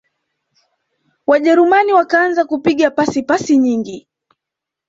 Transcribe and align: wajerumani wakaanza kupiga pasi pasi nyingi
wajerumani 1.27 1.93
wakaanza 1.93 2.45
kupiga 2.45 2.91
pasi 2.91 3.23
pasi 3.23 3.57
nyingi 3.57 4.07